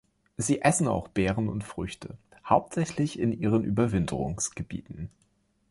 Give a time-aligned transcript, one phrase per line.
[0.35, 5.11] Sie essen auch Beeren und Früchte, hauptsächlich in ihren Überwinterungsgebieten.